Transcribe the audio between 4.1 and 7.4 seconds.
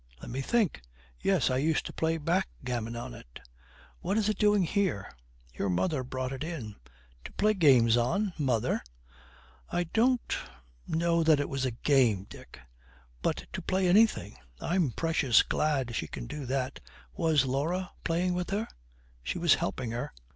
is it doing here?' 'Your mother brought it in.' 'To